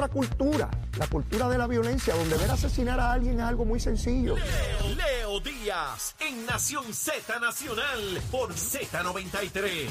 [0.00, 3.78] otra cultura, la cultura de la violencia, donde ver asesinar a alguien es algo muy
[3.78, 4.34] sencillo.
[4.34, 9.88] Leo, Leo Díaz en Nación Z Nacional por Z93.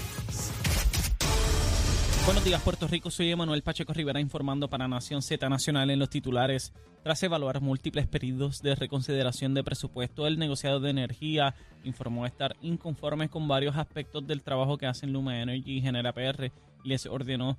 [2.26, 3.12] Buenos días, Puerto Rico.
[3.12, 6.74] Soy Emanuel Pacheco Rivera informando para Nación Z Nacional en los titulares.
[7.04, 11.54] Tras evaluar múltiples pedidos de reconsideración de presupuesto, el negociado de energía
[11.84, 16.52] informó estar inconforme con varios aspectos del trabajo que hacen Luma Energy y Genera PR
[16.84, 17.58] y les ordenó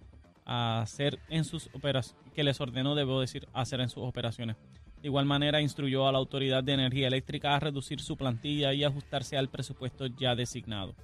[0.51, 4.57] hacer en sus operaciones, que les ordenó, debo decir, hacer en sus operaciones.
[5.00, 8.82] De igual manera, instruyó a la Autoridad de Energía Eléctrica a reducir su plantilla y
[8.82, 10.94] ajustarse al presupuesto ya designado.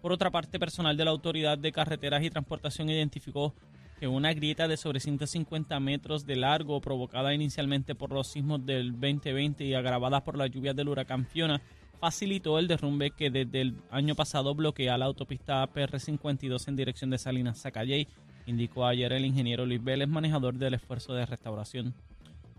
[0.00, 3.54] Por otra parte, personal de la Autoridad de Carreteras y Transportación identificó
[4.00, 8.92] que una grieta de sobre 150 metros de largo, provocada inicialmente por los sismos del
[8.92, 11.62] 2020 y agravada por las lluvias del huracán Fiona,
[12.00, 17.18] facilitó el derrumbe que desde el año pasado bloquea la autopista PR52 en dirección de
[17.18, 18.08] Salinas Zacayey,
[18.46, 21.94] indicó ayer el ingeniero Luis Vélez, manejador del esfuerzo de restauración.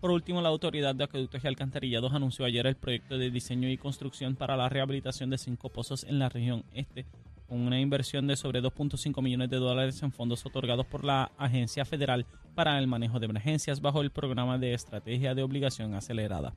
[0.00, 3.78] Por último, la Autoridad de Acueductos y Alcantarillados anunció ayer el proyecto de diseño y
[3.78, 7.06] construcción para la rehabilitación de cinco pozos en la región este,
[7.48, 11.84] con una inversión de sobre 2.5 millones de dólares en fondos otorgados por la Agencia
[11.84, 16.54] Federal para el Manejo de Emergencias bajo el programa de Estrategia de Obligación Acelerada.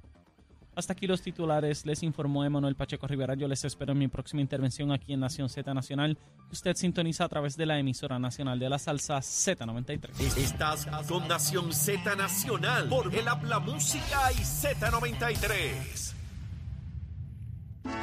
[0.79, 3.35] Hasta aquí los titulares, les informó Emanuel Pacheco Rivera.
[3.35, 6.17] Yo les espero en mi próxima intervención aquí en Nación Z Nacional,
[6.53, 10.37] usted sintoniza a través de la emisora nacional de la salsa Z93.
[10.37, 16.18] Estás con Nación Z Nacional por el Habla Música y Z93.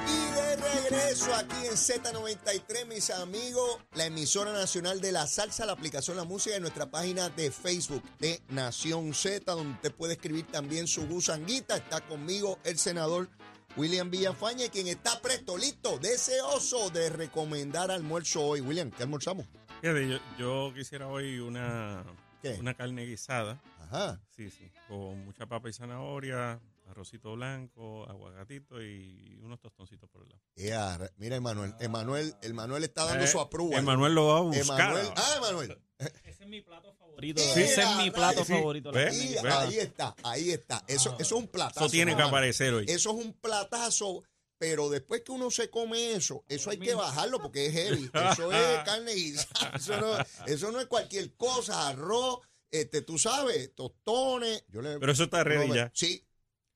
[0.08, 5.72] Y de regreso aquí en Z93, mis amigos, la emisora nacional de la salsa, la
[5.72, 10.46] aplicación La Música en nuestra página de Facebook de Nación Z, donde usted puede escribir
[10.46, 11.76] también su gusanguita.
[11.76, 13.28] Está conmigo el senador
[13.76, 18.60] William Villafañe, quien está presto, listo, deseoso de recomendar almuerzo hoy.
[18.60, 19.46] William, ¿qué almorzamos?
[19.82, 19.92] Yo,
[20.38, 22.04] yo quisiera hoy una,
[22.40, 22.56] ¿Qué?
[22.58, 23.60] una carne guisada.
[23.82, 24.18] Ajá.
[24.34, 24.70] Sí, sí.
[24.88, 30.42] Con mucha papa y zanahoria, arrocito blanco, aguacatito y unos tostoncitos por el lado.
[30.56, 33.76] Ea, mira, Emanuel, Emanuel, Emanuel está dando Eh, su aprueba.
[33.76, 34.80] Emanuel lo va a buscar.
[34.90, 35.78] Emanuel, ah, Emanuel.
[36.24, 37.42] Ese es mi plato favorito.
[37.42, 37.60] Sí.
[37.62, 38.52] Ese es mi plato Sí.
[38.52, 38.90] favorito.
[38.94, 40.84] ahí está, ahí está.
[40.86, 41.80] Eso, eso es un platazo.
[41.86, 42.84] Eso tiene que aparecer hoy.
[42.88, 44.22] Eso es un platazo,
[44.58, 48.10] pero después que uno se come eso, eso hay que bajarlo porque es heavy.
[48.32, 49.72] Eso es carne guisada.
[49.76, 50.16] Eso no,
[50.46, 54.64] eso no es cualquier cosa, arroz, este, tú sabes, tostones.
[54.68, 55.90] Yo le, Pero eso está ready no ya.
[55.94, 56.22] Sí.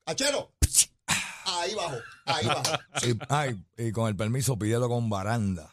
[0.05, 0.53] Achero.
[1.45, 2.63] Ahí bajo, ahí bajo.
[3.05, 5.71] Y, ay, y con el permiso, pídelo con baranda.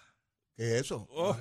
[0.57, 1.07] ¿Qué es eso?
[1.11, 1.37] Oh,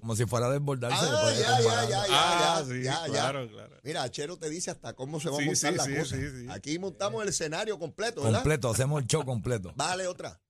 [0.00, 0.96] Como si fuera a desbordarse.
[1.00, 1.88] Ah, ya, ya, baranda.
[1.88, 3.12] ya, ya, ah, ya, sí, ya, ya.
[3.12, 3.76] claro, claro.
[3.82, 6.16] Mira, Achero te dice hasta cómo se va a montar sí, la sí, cosa.
[6.16, 6.46] sí, sí.
[6.50, 8.38] Aquí montamos el escenario completo, ¿verdad?
[8.40, 9.72] Completo, hacemos el show completo.
[9.74, 10.40] Bájale otra.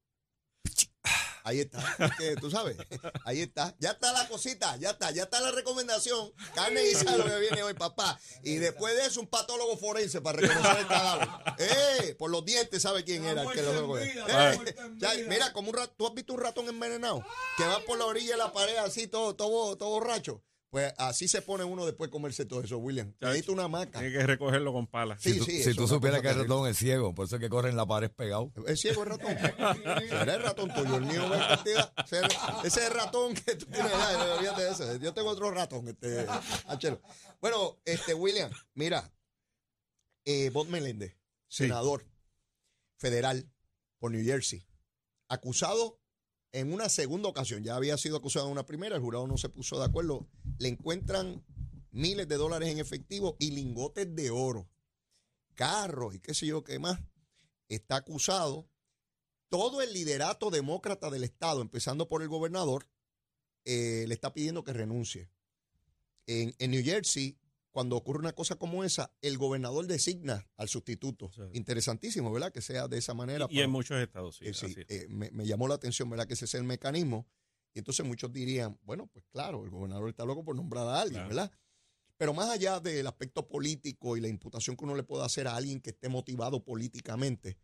[1.45, 1.79] Ahí está.
[1.99, 2.77] Es que, tú sabes,
[3.25, 3.75] ahí está.
[3.79, 6.33] Ya está la cosita, ya está, ya está la recomendación.
[6.55, 8.19] Carne guisada lo que viene hoy, papá.
[8.43, 11.29] Y después de eso, un patólogo forense para reconocer el cadáver.
[11.59, 12.15] ¡Eh!
[12.19, 14.27] Por los dientes, ¿sabe quién era el que lo recogió?
[14.29, 15.95] Eh, Mira, como un ratón.
[15.97, 17.25] ¿Tú has visto un ratón envenenado?
[17.57, 20.43] Que va por la orilla de la pared así, todo, todo, todo borracho.
[20.73, 23.13] Pues así se pone uno después de comerse todo eso, William.
[23.21, 23.99] Necesita una maca.
[23.99, 25.21] Tiene que recogerlo con palas.
[25.21, 27.43] Sí, si tú, sí, si tú supieras que el ratón es ciego, por eso es
[27.43, 28.51] que corre en la pared pegado.
[28.67, 29.37] ¿Es ciego el ratón?
[30.09, 31.93] Será el ratón tuyo, el mío ve cantidad.
[32.07, 32.21] Ese
[32.65, 34.99] ese es el ratón que tú tienes allá, olvídate de ese.
[34.99, 36.27] Yo tengo otro ratón, este,
[36.67, 37.03] Achelo.
[37.43, 39.13] Bueno, este, William, mira,
[40.25, 41.19] eh, Bob Meléndez,
[41.49, 41.65] Sí.
[41.65, 42.07] senador
[42.97, 43.47] federal
[43.99, 44.67] por New Jersey,
[45.29, 46.01] acusado
[46.53, 49.49] en una segunda ocasión, ya había sido acusado en una primera, el jurado no se
[49.49, 51.45] puso de acuerdo, le encuentran
[51.91, 54.69] miles de dólares en efectivo y lingotes de oro,
[55.55, 57.01] carros y qué sé yo qué más
[57.69, 58.69] está acusado
[59.49, 62.89] todo el liderato demócrata del Estado, empezando por el gobernador,
[63.65, 65.31] eh, le está pidiendo que renuncie.
[66.27, 67.37] En, en New Jersey,
[67.73, 71.31] cuando ocurre una cosa como esa, el gobernador designa al sustituto.
[71.33, 71.43] Sí.
[71.55, 72.53] Interesantísimo, ¿verdad?
[72.53, 73.47] Que sea de esa manera.
[73.51, 74.45] Y en muchos estados, sí.
[74.47, 74.87] Eh, sí, es.
[74.89, 76.27] eh, me, me llamó la atención, ¿verdad?
[76.27, 77.27] Que ese es el mecanismo.
[77.75, 81.23] Y entonces muchos dirían, bueno, pues claro, el gobernador está loco por nombrar a alguien,
[81.25, 81.29] Claro.
[81.35, 81.53] ¿verdad?
[82.19, 85.57] Pero más allá del aspecto político y la imputación que uno le puede hacer a
[85.57, 87.59] alguien que esté motivado políticamente,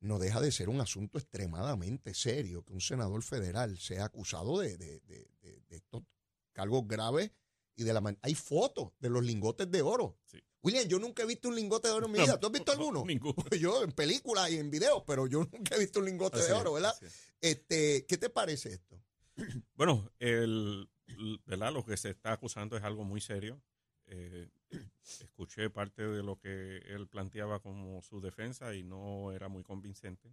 [0.00, 4.76] no deja de ser un asunto extremadamente serio que un senador federal sea acusado de,
[4.78, 6.04] de- de- de- de estos
[6.52, 7.32] cargos graves
[7.78, 10.18] y de la man- hay fotos de los lingotes de oro.
[10.24, 10.38] Sí.
[10.62, 12.38] William, yo nunca he visto un lingote de oro en mi vida.
[12.38, 13.04] ¿Tú has visto No, alguno?
[13.06, 13.36] ninguno.
[13.60, 16.52] Yo en películas y en videos, pero yo nunca he visto un lingote Así de
[16.54, 16.92] oro, ¿verdad?
[17.00, 17.30] es.
[17.40, 19.00] Este, ¿qué te parece esto?
[19.76, 20.90] Bueno, el,
[21.46, 21.72] ¿verdad?
[21.72, 23.62] lo que se está acusando es algo muy serio.
[24.06, 24.48] Eh,
[25.20, 30.28] escuché parte de lo que él planteaba como su defensa y no era muy convincente.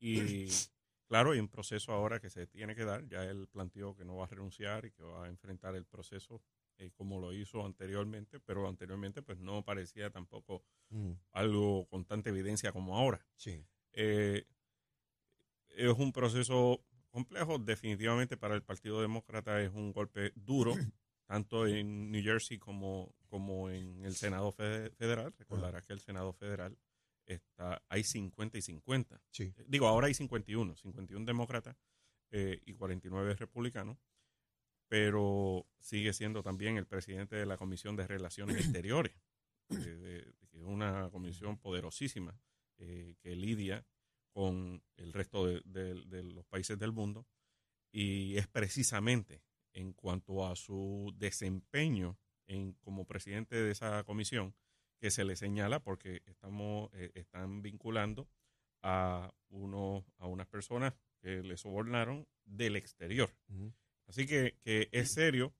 [0.00, 0.46] Y
[1.06, 3.06] claro, hay un proceso ahora que se tiene que dar.
[3.08, 6.40] Ya él planteó que no va a renunciar y que va a enfrentar el proceso
[6.78, 12.28] eh, como lo hizo anteriormente, pero anteriormente pues no parecía tampoco Mm, algo con tanta
[12.30, 13.26] evidencia como ahora.
[13.36, 13.64] sí.
[13.92, 14.46] Eh,
[15.68, 20.72] es un proceso complejo, definitivamente para el Partido Demócrata es un golpe duro,
[21.26, 25.32] tanto en New Jersey como, como en el Senado fe- Federal.
[25.36, 26.78] Recordarás que el Senado Federal
[27.26, 29.20] está, hay 50 y 50.
[29.30, 29.52] Sí.
[29.56, 31.76] Eh, Digo, ahora hay 51, 51 demócratas
[32.30, 33.98] eh, y 49 republicanos,
[34.94, 39.12] pero sigue siendo también el presidente de la Comisión de Relaciones Exteriores,
[39.70, 42.38] eh, que es una comisión poderosísima
[42.78, 43.84] eh, que lidia
[44.32, 47.26] con el resto de, de- de los países del mundo
[47.90, 49.42] y es precisamente
[49.72, 54.54] en cuanto a su desempeño en, como presidente de esa comisión
[55.00, 58.28] que se le señala porque estamos eh, están vinculando
[58.82, 63.72] a uno a unas personas que le sobornaron del exterior Ujú.
[64.06, 65.54] Así que, que es serio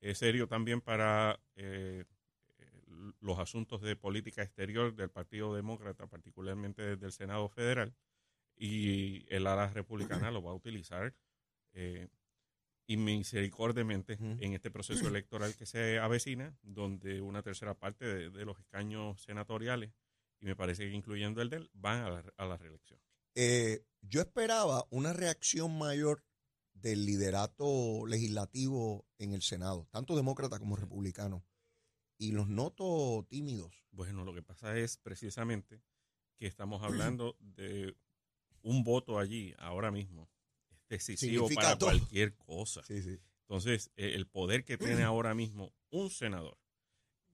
[0.00, 2.04] es serio también para eh,
[3.20, 7.94] los asuntos de política exterior del Partido Demócrata particularmente desde el Senado Federal
[8.56, 11.14] y el ala republicana lo va a utilizar
[11.72, 12.08] eh,
[12.86, 18.58] inmisericordiamente en este proceso electoral que se avecina, donde una tercera parte de, de los
[18.60, 19.92] escaños senatoriales,
[20.38, 23.00] y me parece que incluyendo el de él, van a la, a la reelección.
[23.34, 26.22] Eh, yo esperaba una reacción mayor
[26.74, 31.44] del liderato legislativo en el Senado, tanto demócrata como republicano,
[32.18, 33.84] y los noto tímidos.
[33.90, 35.82] Bueno, lo que pasa es precisamente
[36.36, 37.96] que estamos hablando de
[38.62, 40.28] un voto allí ahora mismo.
[40.70, 41.90] Es decisivo Significa para todo.
[41.90, 42.82] cualquier cosa.
[42.84, 43.18] Sí, sí.
[43.42, 46.58] Entonces, eh, el poder que tiene ahora mismo un senador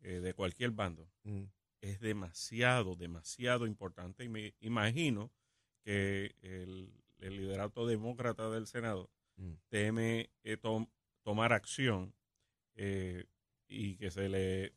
[0.01, 1.45] eh, de cualquier bando Mm,
[1.81, 4.25] es demasiado, demasiado importante.
[4.25, 5.33] Y me imagino
[5.83, 9.11] que el, el liderato demócrata del Senado
[9.41, 9.53] mm.
[9.69, 10.89] teme eh, tom-
[11.23, 12.15] tomar acción
[12.75, 13.25] eh,
[13.69, 14.75] y que se le,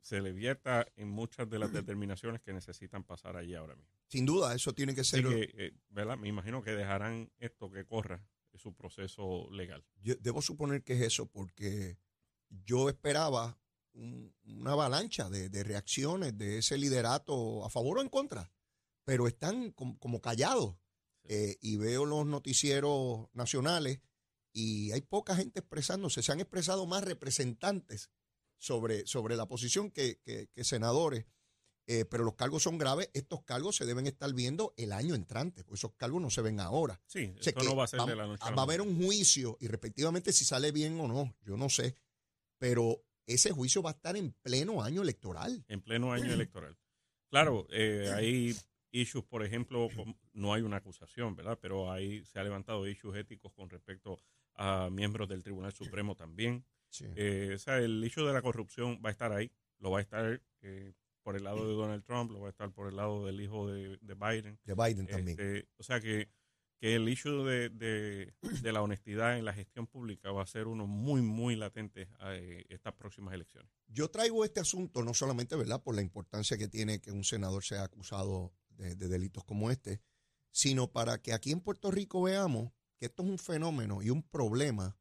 [0.00, 3.90] se le vierta en muchas de las determinaciones que necesitan pasar allí ahora mismo.
[4.08, 5.24] Sin duda, eso tiene que ser.
[5.26, 6.16] que, eh, ¿verdad?
[6.16, 9.84] Me imagino que dejarán esto que corra eh, su proceso legal.
[10.00, 11.98] Yo debo suponer que es eso, porque
[12.48, 13.58] yo esperaba
[13.94, 18.52] un- una avalancha de, de reacciones de ese liderato a favor o en contra,
[19.04, 20.76] pero están com- como callados.
[21.28, 24.00] Eh, y veo los noticieros nacionales
[24.52, 26.22] y hay poca gente expresándose.
[26.22, 28.10] Se han expresado más representantes
[28.58, 31.26] sobre, sobre la posición que, que- que senadores.
[31.88, 33.10] Eh, pero los cargos son graves.
[33.14, 36.58] Estos cargos se deben estar viendo el año entrante, porque esos cargos no se ven
[36.58, 37.00] ahora.
[37.06, 38.64] Sí, O sea esto que no va a ser va, de la noche va a
[38.64, 41.94] haber un juicio y respectivamente si sale bien o no, yo no sé,
[42.58, 45.64] pero ese juicio va a estar en pleno año electoral.
[45.68, 46.76] en pleno año electoral.
[47.30, 48.56] Claro, eh, hay
[48.92, 49.88] issues, por ejemplo,
[50.32, 51.58] no hay una acusación, ¿verdad?
[51.60, 54.18] Pero ahí se ha levantado issues éticos con respecto
[54.54, 56.64] a miembros del Tribunal Supremo también.
[57.16, 59.50] Eh, o sea, el issue de la corrupción va a estar ahí,
[59.80, 60.92] lo va a estar eh,
[61.22, 63.68] por el lado de Donald Trump, lo va a estar por el lado del hijo
[63.68, 64.58] de, de Biden.
[64.64, 65.28] De Biden también.
[65.38, 66.30] Este, o sea que,
[66.78, 68.32] que el issue de, de-
[68.62, 72.34] de la honestidad en la gestión pública va a ser uno muy, muy latente a
[72.36, 73.70] eh, estas próximas elecciones.
[73.88, 77.64] Yo traigo este asunto no solamente, ¿verdad?, por la importancia que tiene que un senador
[77.64, 80.00] sea acusado de, de delitos como este,
[80.50, 84.22] sino para que aquí en Puerto Rico veamos que esto es un fenómeno y un
[84.22, 84.96] problema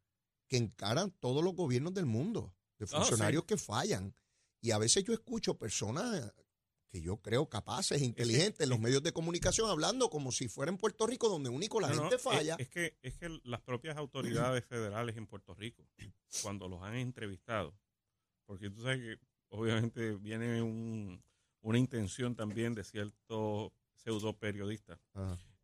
[0.47, 4.13] que encaran todos los gobiernos del mundo, de Ah, funcionarios que fallan.
[4.61, 6.33] Y a veces yo escucho personas
[6.89, 10.77] que yo creo capaces, inteligentes, en los medios de comunicación, hablando como si fuera en
[10.77, 12.55] Puerto Rico, donde único la No, gente es- falla.
[12.59, 15.87] Es, que, es que las propias autoridades federales en Puerto Rico,
[16.41, 17.77] cuando los han entrevistado,
[18.45, 19.19] porque tú sabes que
[19.49, 21.21] obviamente viene un-
[21.65, 24.99] una intención también de ciertos pseudo periodistas,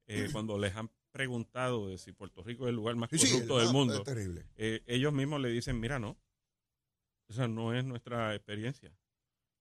[0.07, 3.31] eh, cuando les han preguntado de si Puerto Rico es el lugar más Sí, sí,
[3.31, 4.45] corrupto del mundo, terrible.
[4.55, 6.17] eh, ellos mismos le dicen, mira, no,
[7.27, 8.91] esa no es nuestra experiencia.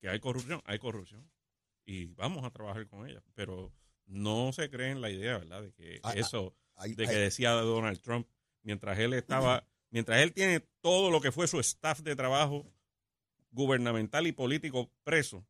[0.00, 1.30] Que hay corrupción, hay corrupción.
[1.84, 3.22] Y vamos a trabajar con ella.
[3.34, 3.70] Pero
[4.06, 5.62] no se creen la idea, ¿verdad?
[5.62, 6.56] De que Ah, ah, eso,
[6.86, 8.26] de que decía Donald Trump,
[8.62, 9.12] mientras él
[9.58, 12.64] estaba, mientras él tiene todo lo que fue su staff de trabajo
[13.50, 15.44] gubernamental y político preso.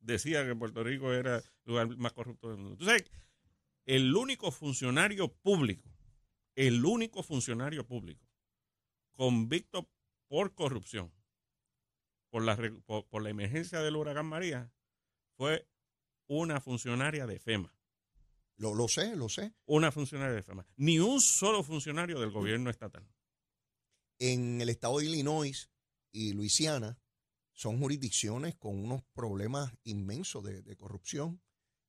[0.00, 2.76] Decía que Puerto Rico era el lugar más corrupto del mundo.
[2.80, 3.10] Entonces,
[3.86, 5.88] el único funcionario público,
[6.54, 8.26] el único funcionario público
[9.12, 9.90] convicto
[10.28, 11.12] por corrupción,
[12.30, 14.72] por la, por la emergencia del huracán María,
[15.36, 15.68] fue
[16.26, 17.74] una funcionaria de FEMA.
[18.56, 19.54] Lo, lo sé, lo sé.
[19.66, 20.66] Una funcionaria de FEMA.
[20.76, 23.06] Ni un solo funcionario del gobierno estatal.
[24.18, 25.70] En el estado de Illinois
[26.12, 26.98] y Luisiana
[27.60, 31.42] son jurisdicciones con unos problemas inmensos de, de corrupción,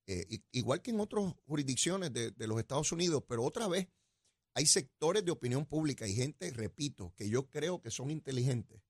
[0.06, 3.88] eh, igual que en otras jurisdicciones de, de los Estados Unidos, pero otra vez
[4.54, 8.82] hay sectores de opinión pública y gente, repito, que yo creo que son inteligentes,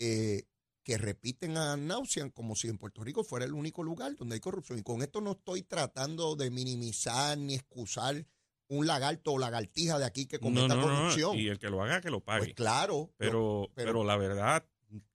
[0.00, 0.48] eh,
[0.82, 4.40] que repiten a Nausean como si en Puerto Rico fuera el único lugar donde hay
[4.40, 4.80] corrupción.
[4.80, 8.26] Y con esto no estoy tratando de minimizar ni excusar
[8.66, 11.38] un lagarto o lagartija de aquí que cometa No, no, no, corrupción.
[11.38, 12.46] Y el que lo haga, que lo pague.
[12.46, 13.12] Pues claro.
[13.16, 14.66] pero, pero- pero, la verdad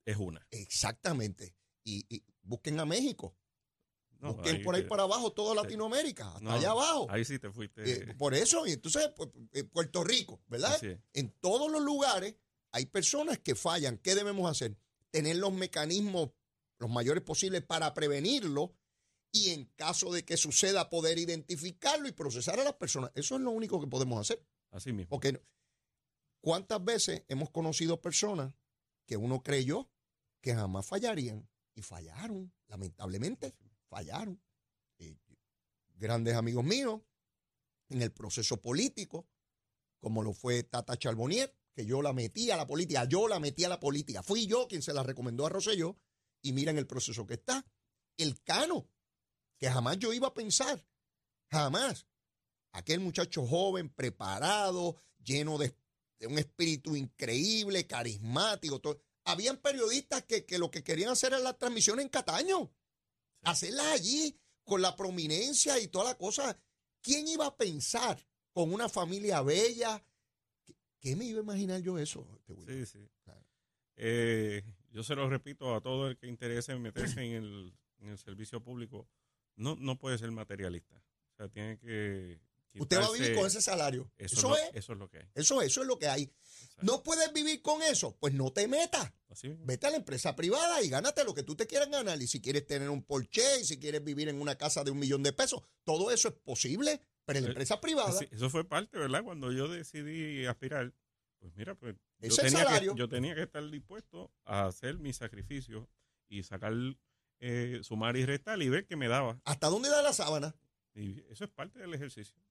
[0.05, 0.45] es una.
[0.51, 1.55] Exactamente.
[1.83, 3.35] Y, y busquen a México.
[4.19, 5.53] No, busquen por ahí para abajo toda.
[5.55, 7.07] Latinoamérica, hasta no, allá abajo.
[7.09, 7.83] Ahí sí te fuiste.
[7.83, 10.79] Eh, por eso, y entonces, pues, eh, Puerto Rico, ¿verdad?
[11.13, 12.35] En todos los lugares
[12.71, 13.97] hay personas que fallan.
[13.97, 14.77] ¿Qué debemos hacer?
[15.11, 16.31] Tener los mecanismos
[16.77, 18.75] los mayores posibles para prevenirlo
[19.31, 23.11] y en caso de que suceda poder identificarlo y procesar a las personas.
[23.15, 24.45] Eso es lo único que podemos hacer.
[24.71, 25.09] Así mismo.
[25.09, 25.41] Porque
[26.41, 28.53] ¿cuántas veces hemos conocido personas
[29.05, 29.89] que uno creyó
[30.41, 32.53] que jamás fallarían y fallaron?
[32.67, 33.55] Lamentablemente,
[33.89, 34.41] fallaron.
[34.99, 35.17] Eh,
[35.95, 37.01] grandes amigos míos
[37.89, 39.27] en el proceso político,
[39.99, 43.63] como lo fue Tata Charbonnier, que yo la metí a la política, yo la metí
[43.63, 44.23] a la política.
[44.23, 45.97] Fui yo quien se la recomendó a Rosselló
[46.41, 47.65] y miren el proceso que está.
[48.17, 48.89] El Cano,
[49.57, 50.85] que jamás yo iba a pensar,
[51.49, 52.07] jamás.
[52.71, 55.75] Aquel muchacho joven, preparado, lleno de,
[56.19, 58.79] de un espíritu increíble, carismático.
[58.79, 59.01] Todo.
[59.25, 62.71] Habían periodistas que, que lo que querían hacer era la transmisión en Cataño.
[63.43, 66.59] Hacerlas allí con la prominencia y toda la cosa.
[67.01, 70.03] ¿Quién iba a pensar con una familia bella?
[70.63, 72.25] ¿Qué, qué me iba a imaginar yo eso?
[72.65, 73.09] Sí, sí.
[73.23, 73.45] Claro.
[73.97, 78.09] Eh, yo se lo repito a todo el que interese en meterse en el, en
[78.09, 79.07] el servicio público.
[79.55, 80.95] No, no puede ser materialista.
[80.95, 82.39] O sea, tiene que.
[82.81, 84.11] Usted va a vivir con ese salario.
[84.17, 84.73] Eso, Eso, es, es.
[84.73, 85.27] lo, eso es lo que hay.
[85.35, 86.23] Eso, eso es lo que hay.
[86.23, 86.81] Exacto.
[86.85, 88.15] ¿No puedes vivir con eso?
[88.19, 89.11] Pues no te metas.
[89.65, 92.21] Vete a la empresa privada y gánate lo que tú te quieras ganar.
[92.21, 94.99] Y si quieres tener un Porsche, y si quieres vivir en una casa de un
[94.99, 98.19] millón de pesos, todo eso es posible, pero en la Eh, empresa privada.
[98.31, 99.23] Eso fue parte, ¿verdad?
[99.23, 100.93] Cuando yo decidí aspirar,
[101.39, 105.11] pues mira, pues yo es tenía, que, yo tenía que estar dispuesto a hacer mi
[105.13, 105.89] sacrificio
[106.29, 106.73] y sacar,
[107.39, 109.39] eh, sumar y restar y ver qué me daba.
[109.43, 110.55] ¿Hasta dónde da la sábana?
[110.93, 112.41] Y eso es parte del ejercicio.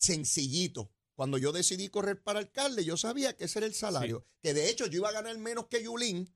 [0.00, 0.90] Sencillito.
[1.14, 4.26] Cuando yo decidí correr para alcalde, yo sabía que ese era el salario.
[4.42, 6.34] Que de hecho yo iba a ganar menos que Yulín,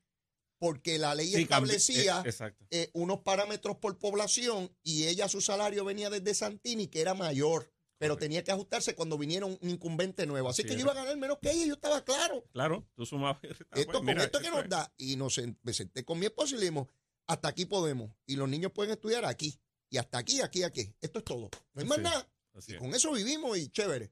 [0.58, 5.84] porque la ley Sí, establecía eh, eh, unos parámetros por población y ella su salario
[5.84, 10.50] venía desde Santini, que era mayor, pero tenía que ajustarse cuando viniera un incumbente nuevo.
[10.50, 12.44] Así, Así que yo iba a ganar menos que ella, yo estaba claro.
[12.52, 13.80] Claro, tú sumabas y restabas.
[13.80, 16.54] esto, Pues con mira, esto que nos da, y nos, me senté con mi esposo
[16.54, 16.88] y le dijimos,
[17.26, 20.94] hasta aquí podemos, y los niños pueden estudiar aquí, y hasta aquí, aquí, aquí.
[21.00, 21.48] Esto es todo.
[21.72, 22.28] No hay más nada.
[22.54, 22.80] Así Y es.
[22.80, 24.10] con eso vivimos y chévere.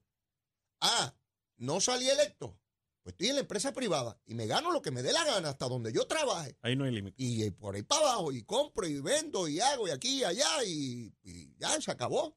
[0.81, 1.15] Ah,
[1.59, 2.59] no salí electo.
[3.03, 5.49] Pues estoy en la empresa privada y me gano lo que me dé la gana
[5.51, 6.57] hasta donde yo trabaje.
[6.63, 7.15] Ahí no hay límite.
[7.21, 10.25] Y eh, por ahí para abajo, y compro, y vendo, y hago, y aquí, y
[10.25, 12.37] allá, y, y ya se acabó.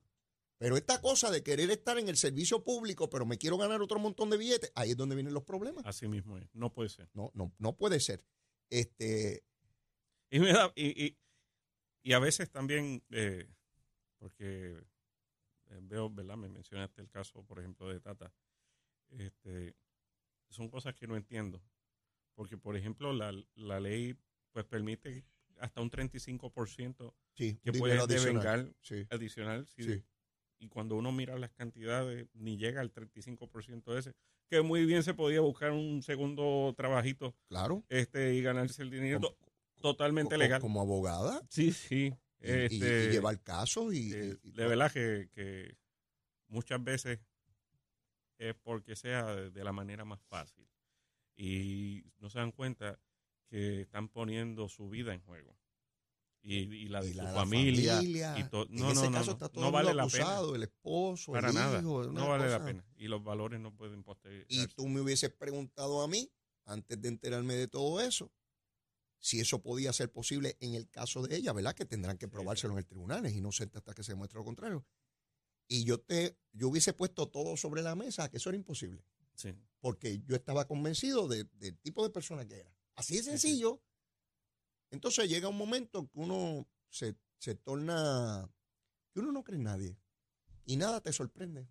[0.58, 4.00] Pero esta cosa de querer estar en el servicio público, pero me quiero ganar otro
[4.00, 5.86] montón de billetes, ahí es donde vienen los problemas.
[5.86, 6.48] Así mismo es.
[6.54, 7.10] No puede ser.
[7.14, 8.24] No, no, no puede ser.
[8.72, 9.44] Este,
[10.32, 11.18] Y, me da- y, y,
[12.02, 13.48] y a veces también, eh,
[14.18, 14.82] porque
[15.82, 16.38] veo, ¿verdad?
[16.38, 18.32] Me mencionaste el caso, por ejemplo, de Tata.
[19.10, 19.76] Este,
[20.50, 21.62] son cosas que no entiendo.
[22.36, 24.16] Porque, por ejemplo, la, la ley
[24.52, 25.26] pues permite
[25.60, 28.44] hasta un 35% sí, que dinero puedes adicional.
[28.44, 29.68] devengar Sí, adicional.
[29.68, 30.04] sí.
[30.60, 34.14] Y cuando uno mira las cantidades, ni llega al 35% ese,
[34.50, 37.84] que muy bien se podía buscar un segundo trabajito claro.
[37.90, 39.36] este y ganarse el dinero Como-
[39.82, 40.62] totalmente legal.
[40.62, 41.42] Como abogada.
[41.50, 42.14] Sí, sí.
[42.42, 45.78] Y, y- Este, y llevar casos y, eh, y- de verdad que, que
[46.48, 47.20] muchas veces
[48.38, 50.68] es porque sea de, la manera más fácil.
[51.38, 53.00] Y no se dan cuenta
[53.48, 55.58] que están poniendo su vida en juego.
[56.48, 57.96] Y, la de su la- familia.
[57.96, 58.36] familia.
[58.38, 60.04] y to- en no, ese no, no, caso no, está todo no el vale mundo
[60.04, 60.24] la pena.
[60.26, 61.80] acusado, el esposo, Para el nada.
[61.80, 62.86] hijo, No vale la pena.
[62.98, 64.46] Y los valores no pueden postergarse.
[64.50, 66.30] Y tú me hubieses preguntado a mí,
[66.66, 68.32] antes de enterarme de todo eso,
[69.26, 71.74] si eso podía ser posible en el caso de ella, ¿verdad?
[71.74, 74.86] Que tendrán que probárselo en el tribunal, es inocente hasta que se demuestre lo contrario.
[75.68, 79.04] Y yo te, yo hubiese puesto todo sobre la mesa, que eso era imposible,
[79.34, 79.56] Sí.
[79.80, 82.72] porque yo estaba convencido de- del tipo de persona que era.
[82.94, 83.82] Así de sencillo.
[84.92, 88.48] Entonces llega un momento que uno se, se torna,
[89.12, 89.98] que uno no cree en nadie
[90.66, 91.68] y nada te sorprende.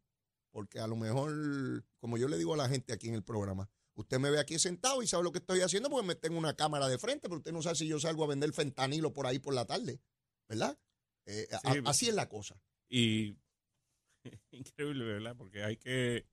[0.50, 3.70] Porque a lo mejor, como yo le digo a la gente aquí en el programa,
[3.94, 6.54] usted me ve aquí sentado y sabe lo que estoy haciendo porque me tengo una
[6.54, 9.38] cámara de frente, pero usted no sabe si yo salgo a vender fentanilo por ahí
[9.38, 10.00] por la tarde,
[10.48, 10.78] ¿verdad?
[11.26, 11.78] Eh, a- Sí.
[11.84, 12.60] así es la cosa.
[12.88, 13.36] Y
[14.52, 15.36] increíble, ¿verdad?
[15.36, 16.26] Porque hay que,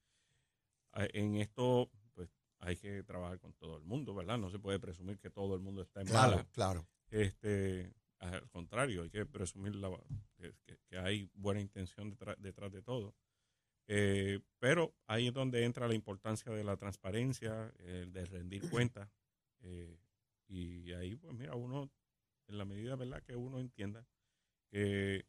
[0.94, 4.38] en esto, pues hay que trabajar con todo el mundo, ¿verdad?
[4.38, 6.48] No se puede presumir que todo el mundo está en Claro, mala.
[6.51, 6.88] claro.
[7.10, 9.89] Este, al contrario, hay que presumir la,
[10.38, 10.53] que-
[10.88, 13.15] que hay buena intención detrás, detrás de todo.
[13.88, 19.10] Eh, pero ahí es donde entra la importancia de la transparencia, eh, de rendir cuentas.
[19.62, 19.98] eh,
[20.48, 21.90] y ahí, pues mira, uno,
[22.48, 24.06] en la medida verdad que uno entienda
[24.70, 25.26] que,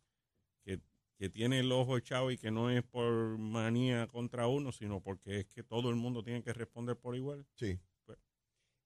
[0.64, 0.80] que,
[1.16, 5.40] que tiene el ojo echado y que no es por manía contra uno, sino porque
[5.40, 7.46] es que todo el mundo tiene que responder por igual.
[7.54, 7.78] Sí.
[8.04, 8.18] Pues.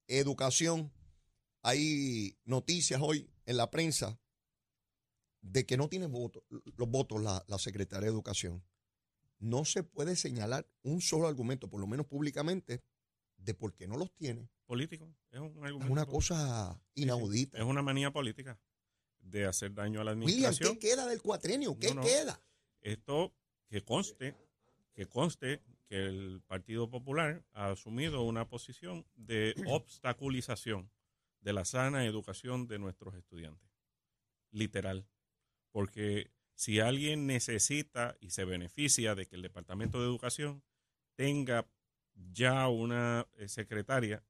[0.09, 0.93] Educación.
[1.63, 4.21] Hay noticias hoy en la prensa
[5.41, 6.43] de que no tiene votos,
[6.77, 8.63] los votos la, la secretaria de Educación.
[9.39, 12.83] No se puede señalar un solo argumento, por lo menos públicamente,
[13.37, 14.49] de por qué no los tiene.
[14.65, 16.13] Político, es un Es argumento una político.
[16.13, 17.59] cosa inaudita.
[17.59, 18.59] Es una manía política
[19.21, 20.75] de hacer daño a la William, administración.
[20.79, 21.79] ¿qué queda del cuatrenio?
[21.79, 22.03] ¿Qué No, no.
[22.03, 22.41] queda?
[22.81, 23.35] Esto
[23.69, 24.35] que conste,
[24.95, 30.91] que conste que el Partido Popular ha asumido una posición de obstaculización
[31.41, 33.69] de la sana educación de nuestros estudiantes.
[34.51, 35.07] Literal.
[35.71, 40.65] Porque si alguien necesita y se beneficia de que el Departamento de Educación
[41.15, 41.69] tenga
[42.15, 44.25] ya una eh, secretaria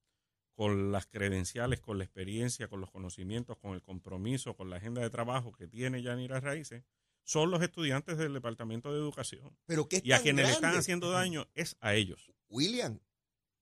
[0.55, 5.03] con las credenciales, con la experiencia, con los conocimientos, con el compromiso, con la agenda
[5.03, 6.83] de trabajo que tiene Yanira Raíces,
[7.23, 9.57] son los estudiantes del Departamento de Educación.
[9.67, 12.33] Pero ¿qué es Y a quienes le están haciendo daño es a ellos.
[12.49, 13.01] William,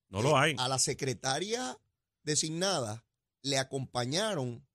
[0.08, 0.54] No lo hay.
[0.58, 1.78] a la secretaria
[2.22, 3.04] designada
[3.42, 4.66] le acompañaron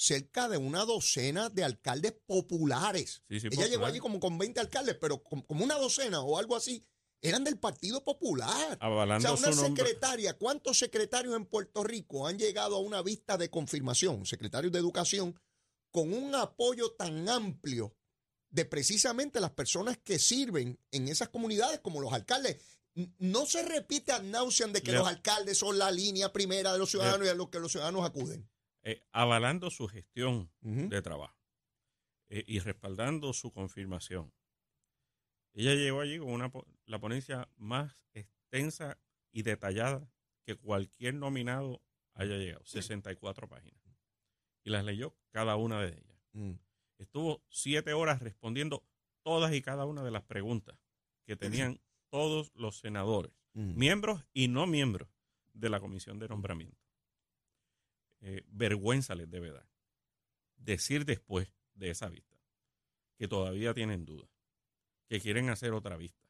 [0.00, 3.22] cerca de una docena de alcaldes populares.
[3.28, 6.38] Sí, sí, Ella llegó allí como con 20 alcaldes, pero com- como una docena o
[6.38, 6.86] algo así,
[7.20, 8.78] eran del Partido Popular.
[8.80, 13.36] Avalando o sea, una secretaria, ¿cuántos secretarios en Puerto Rico han llegado a una vista
[13.36, 15.38] de confirmación, secretarios de educación,
[15.90, 17.94] con un apoyo tan amplio
[18.48, 22.56] de precisamente las personas que sirven en esas comunidades como los alcaldes?
[23.18, 26.90] No se repite ad nauseam de que los alcaldes son la línea primera de los
[26.90, 28.48] ciudadanos y a los que los ciudadanos acuden.
[28.82, 31.38] Eh, avalando su gestión de trabajo
[32.28, 34.32] eh, y respaldando su confirmación.
[35.52, 36.50] Ella llegó allí con una,
[36.86, 38.98] la ponencia más extensa
[39.32, 40.08] y detallada
[40.44, 41.82] que cualquier nominado
[42.14, 43.80] haya llegado, 64 páginas.
[44.62, 46.22] Y las leyó cada una de ellas.
[46.32, 46.52] Mm.
[46.98, 48.84] Estuvo siete horas respondiendo
[49.22, 50.78] todas y cada una de las preguntas
[51.24, 53.76] que tenían todos los senadores, Mm.
[53.76, 55.08] miembros y no miembros
[55.52, 56.78] de la comisión de nombramiento.
[58.22, 59.66] Eh, vergüenza les debe dar
[60.56, 62.36] decir después de esa vista
[63.16, 64.28] que todavía tienen dudas,
[65.08, 66.28] que quieren hacer otra vista,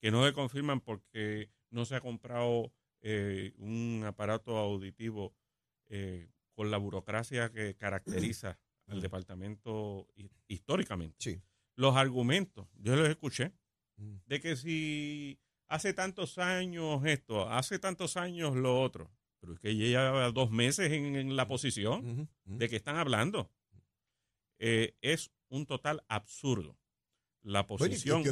[0.00, 5.34] que no se confirman porque no se ha comprado eh, un aparato auditivo
[5.86, 11.16] eh, con la burocracia que caracteriza al departamento hi- históricamente.
[11.18, 11.42] Sí.
[11.74, 13.52] Los argumentos, yo los escuché,
[13.98, 14.16] Mm.
[14.26, 19.10] de que si hace tantos años esto, hace tantos años lo otro,
[19.42, 22.30] pero es que ella lleva dos meses en, en la posición.
[22.44, 23.50] ¿de qué están hablando?
[24.60, 26.78] Eh, es un total absurdo
[27.42, 28.22] la posición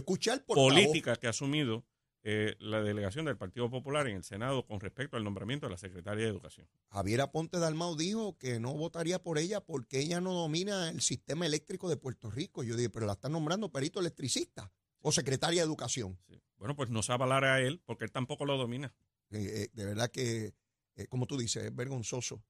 [0.46, 1.84] política que ha asumido
[2.22, 5.78] eh, la delegación del Partido Popular en el Senado con respecto al nombramiento de la
[5.78, 6.68] Secretaria de Educación.
[6.90, 11.44] Javier Aponte Dalmau dijo que no votaría por ella porque ella no domina el sistema
[11.44, 12.62] eléctrico de Puerto Rico.
[12.62, 14.70] Yo dije, pero la están nombrando perito electricista
[15.00, 16.20] o secretaria de educación.
[16.28, 16.40] Sí.
[16.56, 18.94] Bueno, pues no se avalará a él porque él tampoco lo domina.
[19.30, 20.52] Eh, eh, de verdad que,
[21.00, 22.44] eh, como tú dices, es vergonzoso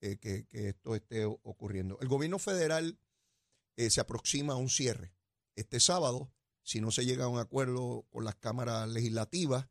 [0.00, 1.98] eh, que, esto esté ocurriendo.
[2.00, 2.98] El gobierno federal
[3.76, 5.14] eh, se aproxima a un cierre.
[5.56, 9.68] Este sábado, si no se llega a un acuerdo con las cámaras legislativas,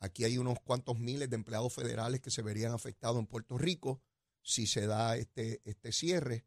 [0.00, 4.02] aquí hay unos cuantos miles de empleados federales que se verían afectados en Puerto Rico
[4.42, 6.46] si se da este, este cierre.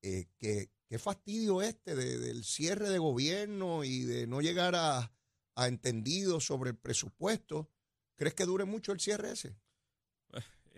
[0.00, 5.12] Qué fastidio este de- del cierre de gobierno y de no llegar a,
[5.54, 7.70] a entendidos sobre el presupuesto.
[8.16, 9.56] ¿Crees que dure mucho el cierre ese?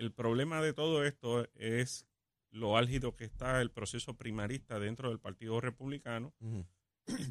[0.00, 2.06] El problema de todo esto es
[2.50, 6.34] lo álgido que está el proceso primarista dentro del Partido Republicano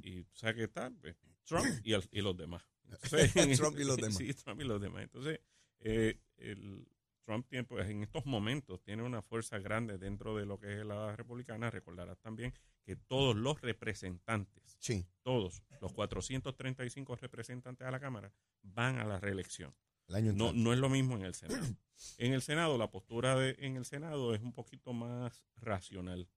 [0.04, 2.64] y o sea que está pues, Trump y, el- y los demás.
[2.84, 4.16] Entonces, Trump y los demás.
[4.18, 5.04] Sí, Trump y los demás.
[5.04, 5.40] Entonces,
[5.80, 6.88] eh, el,
[7.26, 10.86] Trump tiene, pues, en estos momentos tiene una fuerza grande dentro de lo que es
[10.86, 11.70] la republicana.
[11.70, 12.54] Recordarás también
[12.84, 15.06] que todos los representantes, Sí.
[15.24, 18.32] todos los 435 representantes a la Cámara
[18.64, 19.76] van a la reelección.
[20.10, 21.62] El año No, no es lo mismo en el Senado.
[22.18, 26.30] En el Senado, la postura de, en el Senado es un poquito más racional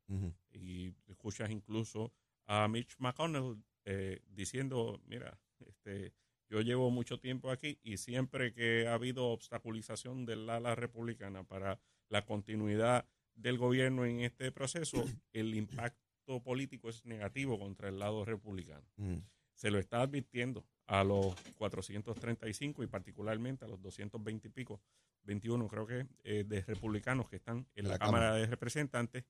[0.50, 2.12] y escuchas incluso
[2.46, 6.14] a Mitch McConnell eh, diciendo, mira, este,
[6.48, 11.78] yo llevo mucho tiempo aquí y siempre que ha habido obstaculización del ala republicana para
[12.08, 13.06] la continuidad
[13.36, 18.86] del gobierno en este proceso, el impacto político es negativo contra el lado republicano.
[18.96, 19.22] Ujú.
[19.54, 24.80] Se lo está advirtiendo a los 435 y particularmente a los 220 y pico,
[25.24, 28.36] 21 creo que, eh, de republicanos que están en la, la Cámara Cámara.
[28.40, 29.24] de Representantes,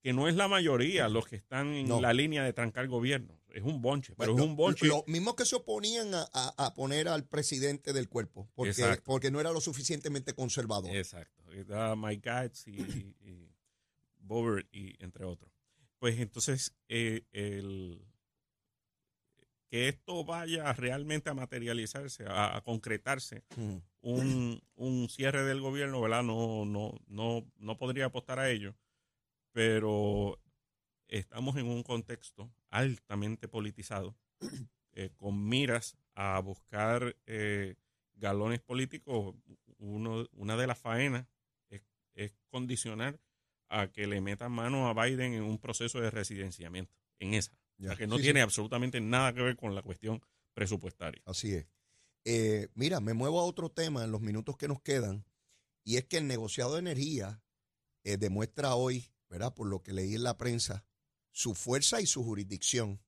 [0.00, 2.00] que no es la mayoría los que están en No.
[2.00, 3.38] la línea de trancar gobierno.
[3.54, 4.86] es un bonche, pero Bueno, es un bonche.
[4.86, 9.02] Los mismos que se oponían a, a- a poner al presidente del cuerpo, porque, Exacto.
[9.04, 10.90] porque no era lo suficientemente conservador.
[10.96, 11.42] Exacto.
[11.96, 12.80] Mike Gatz y,
[13.20, 13.52] y
[14.16, 15.52] Bober y entre otros.
[15.98, 18.02] Pues entonces, eh, el,
[19.72, 23.76] que esto vaya realmente a materializarse, a, a concretarse, Mm.
[24.02, 26.22] un, un cierre del gobierno, ¿verdad?
[26.22, 28.74] No, no, no, no podría apostar a ello,
[29.52, 30.38] pero
[31.08, 34.14] estamos en un contexto altamente politizado,
[34.92, 37.76] eh, con miras a buscar eh,
[38.14, 39.34] galones políticos.
[39.78, 41.26] Uno, una de las faenas
[41.70, 41.80] es,
[42.12, 43.18] es condicionar
[43.70, 47.56] a que le metan mano a Biden en un proceso de residenciamiento, en esa.
[47.82, 47.96] O sea, Ya.
[47.98, 48.44] que no Sí, tiene sí.
[48.44, 50.22] absolutamente nada que ver con la cuestión
[50.54, 51.22] presupuestaria.
[51.26, 51.66] Así es.
[52.24, 55.24] Eh, mira, me muevo a otro tema en los minutos que nos quedan,
[55.84, 57.42] y es que el negociado de energía
[58.04, 59.54] eh, demuestra hoy, ¿verdad?
[59.54, 60.84] Por lo que leí en la prensa,
[61.32, 63.00] su fuerza y su jurisdicción.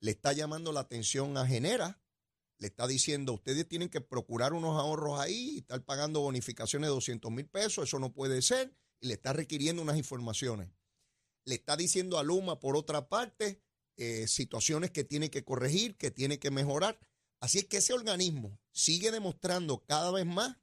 [0.00, 2.00] Le está llamando la atención a Genera,
[2.58, 6.94] le está diciendo, ustedes tienen que procurar unos ahorros ahí, y estar pagando bonificaciones de
[6.94, 10.70] 200 mil pesos, eso no puede ser, y le está requiriendo unas informaciones.
[11.46, 13.62] Le está diciendo a Luma, por otra parte,
[13.96, 16.98] eh, situaciones que tiene que corregir, que tiene que mejorar.
[17.40, 20.56] Así es que ese organismo sigue demostrando cada vez más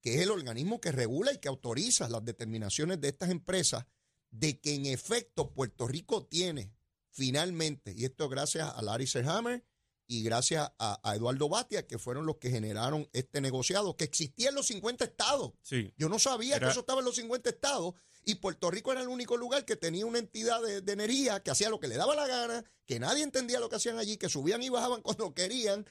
[0.00, 3.86] que es el organismo que regula y que autoriza las determinaciones de estas empresas
[4.30, 6.72] de que en efecto Puerto Rico tiene
[7.10, 9.64] finalmente, y esto gracias a Larry Serhammer
[10.08, 14.48] y gracias a, a Eduardo Batia, que fueron los que generaron este negociado, que existía
[14.48, 15.52] en los 50 estados.
[15.62, 17.94] Sí, Yo no sabía Era- que eso estaba en los 50 estados
[18.24, 21.50] y Puerto Rico era el único lugar que tenía una entidad de, de energía que
[21.50, 24.28] hacía lo que le daba la gana, que nadie entendía lo que hacían allí, que
[24.28, 25.86] subían y bajaban cuando querían.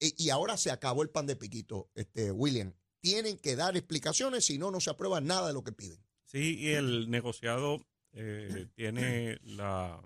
[0.00, 2.74] Y, y ahora se acabó el pan de piquito, este, William.
[3.00, 6.04] Tienen que dar explicaciones, si no, no se aprueba nada de lo que piden.
[6.26, 10.00] Sí, y el negociado eh, tiene la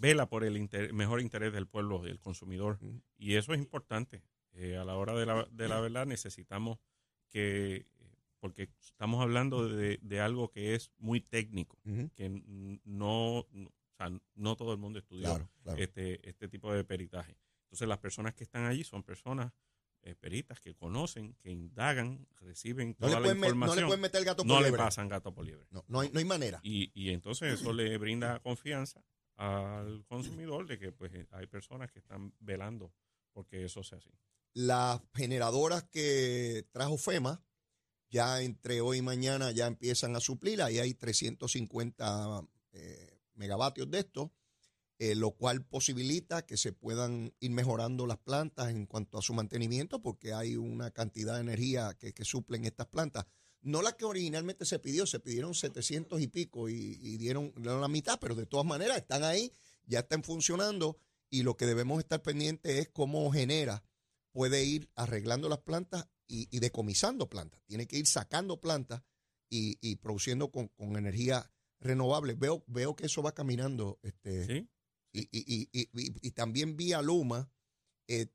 [0.00, 2.78] vela por el inter- mejor interés del pueblo, del consumidor,
[3.18, 4.22] y eso es importante.
[4.52, 6.78] Eh, a la hora de la, de la verdad necesitamos
[7.28, 7.86] que,
[8.40, 11.78] porque estamos hablando de, de algo que es muy técnico,
[12.16, 12.28] que
[12.84, 15.78] no, no- o sea, no todo el mundo estudió Claro, claro.
[15.82, 17.36] este, este tipo de peritaje.
[17.64, 19.52] Entonces las personas que están allí son personas
[20.02, 23.86] eh, peritas que conocen, que indagan, reciben no, toda le la met- no información le
[23.86, 24.78] pueden meter gato por no le liebre.
[24.82, 25.66] pasan gato por liebre.
[25.70, 26.58] No, no hay, no hay manera.
[26.62, 29.04] Y, y entonces eso le brinda confianza
[29.40, 32.92] al consumidor de que pues hay personas que están velando
[33.32, 34.10] porque eso sea así.
[34.52, 37.42] Las generadoras que trajo FEMA,
[38.10, 40.60] ya entre hoy y mañana ya empiezan a suplir.
[40.60, 44.30] Ahí hay 350 eh, megavatios de esto,
[44.98, 49.32] eh, lo cual posibilita que se puedan ir mejorando las plantas en cuanto a su
[49.32, 53.24] mantenimiento, porque hay una cantidad de energía que, que suplen estas plantas.
[53.62, 57.80] No la que originalmente se pidió, se pidieron 700 y pico y, y dieron, dieron
[57.80, 59.52] la mitad, pero de todas maneras están ahí,
[59.86, 63.82] ya están funcionando y lo que debemos estar pendientes es cómo genera
[64.32, 67.60] puede ir arreglando las plantas y, y decomisando plantas.
[67.66, 69.02] Tiene que ir sacando plantas
[69.48, 72.34] y, y produciendo con, con energía renovable.
[72.34, 73.98] Veo, veo que eso va caminando.
[74.02, 74.68] Este, ¿Sí?
[75.12, 77.50] y, y- y- y- y- y también vi a Luma
[78.06, 78.28] eh,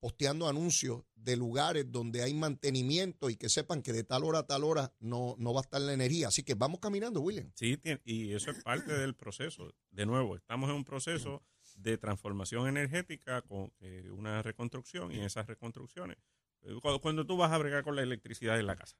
[0.00, 4.46] posteando anuncios de lugares donde hay mantenimiento y que sepan que de tal hora a
[4.46, 6.28] tal hora no, no va a estar la energía.
[6.28, 7.50] Así que vamos caminando, William.
[7.54, 9.74] Sí, y eso es parte del proceso.
[9.90, 11.42] De nuevo, estamos en un proceso
[11.76, 16.16] de transformación energética con eh, una reconstrucción y en esas reconstrucciones.
[16.62, 18.96] eh, Cuando, cuando tú vas a bregar con la electricidad en la casa,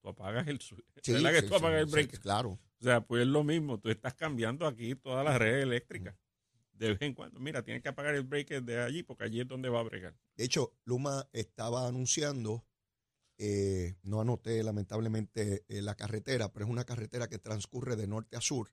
[0.00, 0.60] tú apagas el...
[0.60, 0.76] Sí,
[1.12, 2.58] ¿Verdad que sí, tú apagas sí, el claro.
[2.78, 6.14] O sea, pues es lo mismo, tú estás cambiando aquí todas las redes eléctricas.
[6.78, 9.48] De vez en cuando, mira, tienes que apagar el breaker de allí porque allí es
[9.48, 10.14] donde va a bregar.
[10.36, 12.66] De hecho, Luma estaba anunciando,
[13.38, 18.36] eh, no anoté lamentablemente eh, la carretera, pero es una carretera que transcurre de norte
[18.36, 18.72] a sur.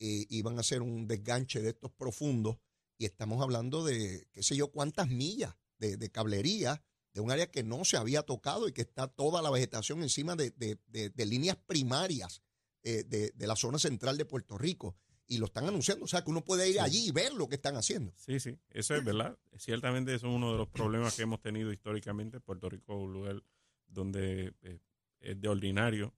[0.00, 2.58] eh, y van a hacer un desganche de estos profundos
[2.98, 6.82] y estamos hablando de qué sé yo cuántas millas de, cablería
[7.14, 10.36] de un área que no se había tocado y que está toda la vegetación encima
[10.36, 12.42] de, de- de- líneas primarias
[12.82, 14.96] eh, de la zona central de Puerto Rico.
[15.32, 16.78] Y lo están anunciando, o sea que uno puede ir Sí.
[16.80, 18.12] allí y ver lo que están haciendo.
[18.16, 19.38] Sí, sí, eso es verdad.
[19.56, 22.40] Ciertamente eso es uno de los problemas que hemos tenido históricamente.
[22.40, 23.42] Puerto Rico es un lugar
[23.86, 24.80] donde eh,
[25.20, 26.12] es de ordinario.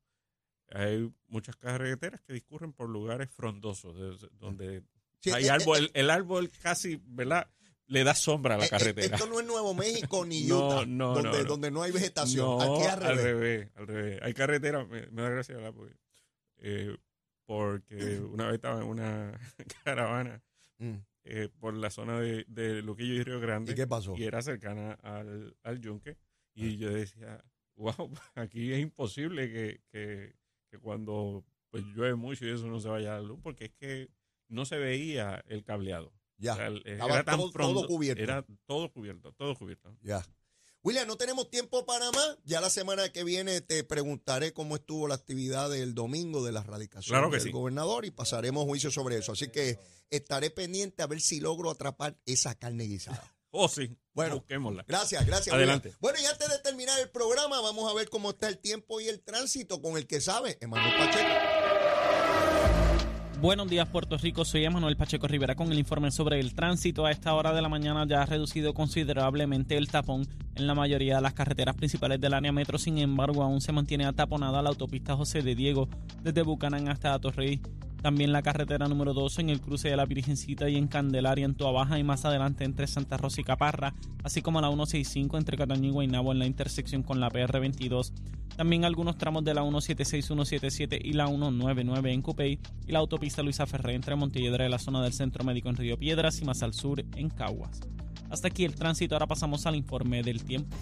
[0.70, 4.82] Hay muchas carreteras que discurren por lugares frondosos, de- donde
[5.20, 7.46] Sí, hay eh, árbol, eh, el, el árbol casi, ¿verdad?
[7.88, 9.16] Le da sombra a la carretera.
[9.16, 11.44] Esto no es Nuevo México ni Utah, no, donde, no, no.
[11.44, 12.62] donde no hay vegetación.
[12.62, 13.68] Aquí al al revés.
[13.74, 14.20] al revés.
[14.22, 15.74] Hay carreteras, me, me da gracia ¿verdad?
[15.74, 15.94] Porque,
[16.64, 16.96] eh,
[17.46, 19.38] porque una vez estaba en una
[19.84, 20.42] caravana
[20.78, 20.96] Mm.
[21.24, 24.14] eh, por la zona de, de Luquillo y Río Grande ¿Y qué pasó?
[24.16, 26.16] y era cercana al, al yunque
[26.54, 27.42] y yo decía,
[27.76, 30.34] wow, aquí es imposible que, que,
[30.70, 33.72] que cuando pues llueve mucho y eso no se vaya a la luz porque es
[33.74, 34.08] que
[34.48, 36.12] no se veía el cableado.
[36.36, 36.54] Ya.
[36.54, 38.22] O sea, era tan todo- todo cubierto.
[38.22, 39.96] Era todo cubierto, todo cubierto.
[40.02, 40.22] Ya.
[40.84, 42.38] William, no tenemos tiempo para más.
[42.44, 46.62] Ya la semana que viene te preguntaré cómo estuvo la actividad del domingo de la
[46.64, 47.52] radicación Claro del sí.
[47.52, 49.32] gobernador y pasaremos juicio sobre eso.
[49.32, 49.78] Así que
[50.10, 53.22] estaré pendiente a ver si logro atrapar esa carne guisada.
[53.54, 53.94] Oh, sí.
[54.14, 54.36] Bueno.
[54.36, 54.82] busquémosla.
[54.88, 55.54] Gracias, gracias.
[55.54, 55.88] Adelante.
[55.88, 55.98] William.
[56.00, 59.08] Bueno, y antes de terminar el programa, vamos a ver cómo está el tiempo y
[59.08, 61.28] el tránsito con el que sabe Emanuel Pacheco.
[63.42, 64.44] Buenos días, Puerto Rico.
[64.44, 67.06] Soy Emanuel Pacheco Rivera con el informe sobre el tránsito.
[67.06, 71.16] A esta hora de la mañana ya ha reducido considerablemente el tapón en la mayoría
[71.16, 72.78] de las carreteras principales del área metro.
[72.78, 75.88] Sin embargo, aún se mantiene ataponada la autopista José de Diego
[76.22, 77.60] desde Bucanán hasta Atorrey.
[78.02, 81.54] También la carretera número 2 en el cruce de la Virgencita y en Candelaria en
[81.54, 85.88] Tuabaja y más adelante entre Santa Rosa y Caparra, así como la 165 entre Cataño
[85.88, 88.12] y Guaynabo en la intersección con la PR22.
[88.56, 93.42] También algunos tramos de la 176, 177 y la 199 en Cupey y la autopista
[93.42, 96.62] Luisa Ferré entre Montelledra y la zona del Centro Médico en Río Piedras y más
[96.64, 97.80] al sur en Caguas.
[98.30, 100.76] Hasta aquí el tránsito, ahora pasamos al informe del tiempo.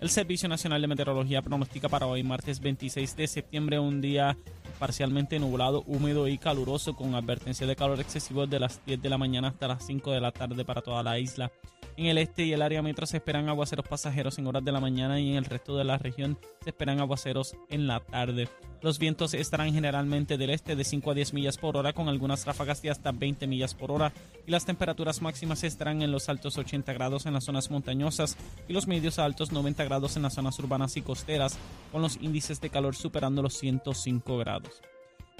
[0.00, 4.34] El Servicio Nacional de Meteorología pronostica para hoy, martes 26 de septiembre, un día
[4.78, 9.18] parcialmente nublado, húmedo y caluroso, con advertencia de calor excesivo de las 10 de la
[9.18, 11.52] mañana hasta las 5 de la tarde para toda la isla.
[11.96, 14.80] En el este y el área metro se esperan aguaceros pasajeros en horas de la
[14.80, 18.48] mañana y en el resto de la región se esperan aguaceros en la tarde.
[18.82, 22.46] Los vientos estarán generalmente del este de 5 a 10 millas por hora con algunas
[22.46, 24.12] ráfagas de hasta 20 millas por hora
[24.46, 28.36] y las temperaturas máximas estarán en los altos 80 grados en las zonas montañosas
[28.68, 31.58] y los medios a altos 90 grados en las zonas urbanas y costeras
[31.92, 34.80] con los índices de calor superando los 105 grados.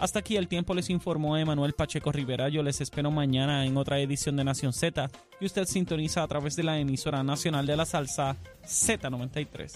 [0.00, 2.48] Hasta aquí el tiempo les informó Emanuel Pacheco Rivera.
[2.48, 6.56] Yo les espero mañana en otra edición de Nación Z que usted sintoniza a través
[6.56, 9.70] de la emisora nacional de la salsa Z93.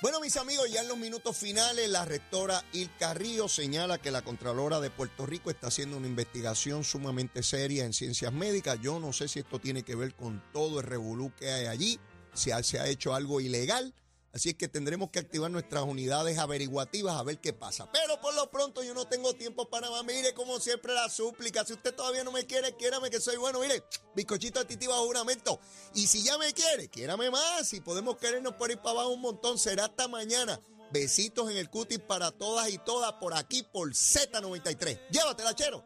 [0.00, 4.22] Bueno, mis amigos, ya en los minutos finales, la rectora Ilka Río señala que la
[4.22, 8.78] Contralora de Puerto Rico está haciendo una investigación sumamente seria en ciencias médicas.
[8.80, 12.00] Yo no sé si esto tiene que ver con todo el revolú que hay allí,
[12.38, 13.94] si ha- se ha hecho algo ilegal.
[14.30, 17.90] Así es que tendremos que activar nuestras unidades averiguativas a ver qué pasa.
[17.92, 20.04] Pero por lo pronto yo no tengo tiempo para más.
[20.04, 21.64] Mire, como siempre, la súplica.
[21.64, 23.58] Si usted todavía no me quiere, quiérame que soy bueno.
[23.60, 23.82] Mire,
[24.14, 25.58] bizcochito titi bajo juramento.
[25.94, 27.66] Y si ya me quiere, quiérame más.
[27.68, 30.60] Si podemos querernos por ir para abajo un montón, será hasta mañana.
[30.92, 35.08] Besitos en el cutis para todas y todas por aquí por Z93.
[35.10, 35.84] Llévatela, chero.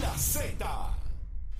[0.00, 0.93] La Z